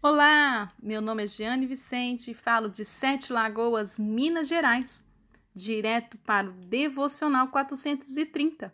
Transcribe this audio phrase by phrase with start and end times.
[0.00, 5.04] Olá, meu nome é Giane Vicente e falo de Sete Lagoas, Minas Gerais,
[5.52, 8.72] direto para o Devocional 430.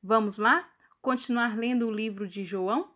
[0.00, 0.70] Vamos lá?
[1.02, 2.94] Continuar lendo o livro de João?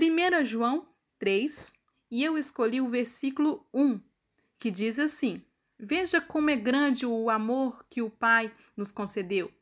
[0.00, 1.74] 1 João 3,
[2.10, 4.00] e eu escolhi o versículo 1,
[4.58, 5.44] que diz assim:
[5.78, 9.52] Veja como é grande o amor que o Pai nos concedeu,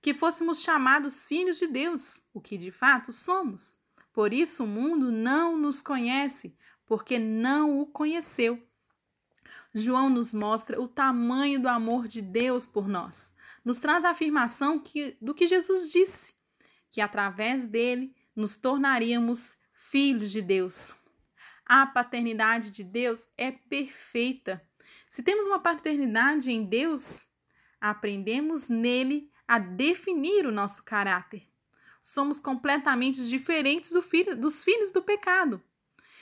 [0.00, 3.81] que fôssemos chamados filhos de Deus, o que de fato somos.
[4.12, 6.54] Por isso o mundo não nos conhece,
[6.86, 8.62] porque não o conheceu.
[9.74, 13.34] João nos mostra o tamanho do amor de Deus por nós.
[13.64, 16.34] Nos traz a afirmação que, do que Jesus disse,
[16.90, 20.92] que através dele nos tornaríamos filhos de Deus.
[21.64, 24.62] A paternidade de Deus é perfeita.
[25.08, 27.26] Se temos uma paternidade em Deus,
[27.80, 31.51] aprendemos nele a definir o nosso caráter
[32.02, 35.62] somos completamente diferentes do filho, dos filhos do pecado.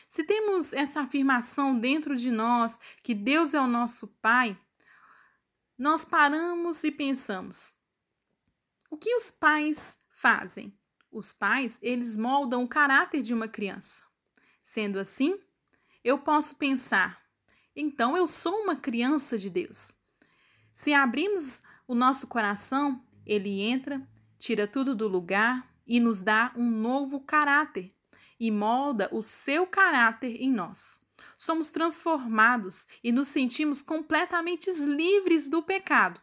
[0.06, 4.58] Se temos essa afirmação dentro de nós que Deus é o nosso Pai,
[5.78, 7.74] nós paramos e pensamos:
[8.90, 10.76] o que os pais fazem?
[11.10, 14.02] Os pais, eles moldam o caráter de uma criança.
[14.62, 15.40] Sendo assim,
[16.04, 17.22] eu posso pensar:
[17.74, 19.92] então eu sou uma criança de Deus.
[20.74, 24.06] Se abrirmos o nosso coração, ele entra,
[24.38, 27.92] tira tudo do lugar, e nos dá um novo caráter
[28.38, 31.04] e molda o seu caráter em nós.
[31.36, 36.22] Somos transformados e nos sentimos completamente livres do pecado.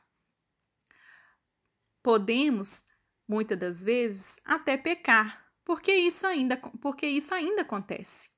[2.02, 2.86] Podemos,
[3.28, 8.30] muitas das vezes, até pecar, porque isso ainda, porque isso ainda acontece.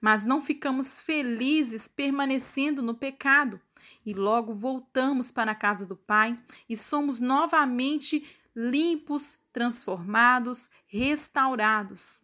[0.00, 3.60] Mas não ficamos felizes permanecendo no pecado
[4.04, 6.36] e logo voltamos para a casa do Pai
[6.68, 12.22] e somos novamente limpos, transformados, restaurados.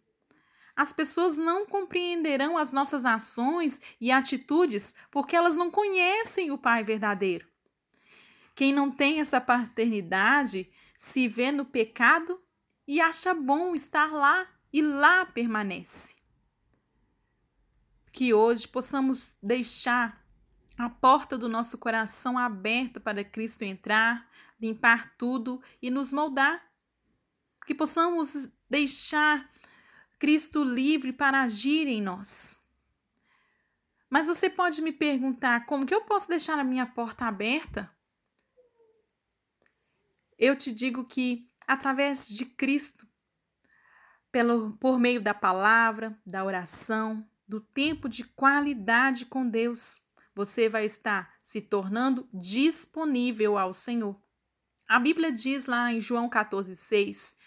[0.75, 6.83] As pessoas não compreenderão as nossas ações e atitudes porque elas não conhecem o Pai
[6.83, 7.47] verdadeiro.
[8.55, 12.41] Quem não tem essa paternidade se vê no pecado
[12.87, 16.15] e acha bom estar lá e lá permanece.
[18.11, 20.21] Que hoje possamos deixar
[20.77, 24.29] a porta do nosso coração aberta para Cristo entrar,
[24.61, 26.63] limpar tudo e nos moldar.
[27.65, 29.49] Que possamos deixar
[30.19, 32.61] Cristo livre para agir em nós.
[34.09, 37.89] Mas você pode me perguntar como que eu posso deixar a minha porta aberta?
[40.37, 43.07] Eu te digo que através de Cristo,
[44.31, 50.01] pelo, por meio da palavra, da oração, do tempo de qualidade com Deus,
[50.35, 54.21] você vai estar se tornando disponível ao Senhor.
[54.91, 57.37] A Bíblia diz lá em João 14,6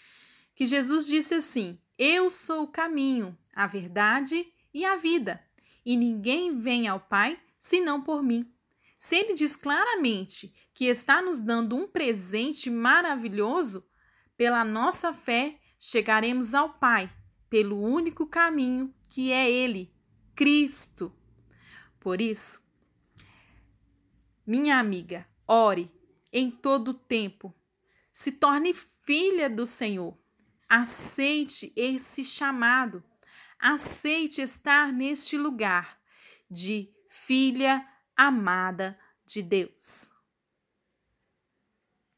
[0.54, 5.44] que Jesus disse assim: Eu sou o caminho, a verdade e a vida,
[5.84, 8.50] e ninguém vem ao Pai senão por mim.
[8.96, 13.86] Se ele diz claramente que está nos dando um presente maravilhoso,
[14.38, 17.14] pela nossa fé chegaremos ao Pai,
[17.50, 19.92] pelo único caminho que é Ele,
[20.34, 21.14] Cristo.
[22.00, 22.66] Por isso,
[24.46, 25.92] minha amiga, ore
[26.34, 27.54] em todo tempo.
[28.10, 30.18] Se torne filha do Senhor.
[30.68, 33.02] Aceite esse chamado.
[33.58, 35.98] Aceite estar neste lugar
[36.50, 37.86] de filha
[38.16, 40.13] amada de Deus.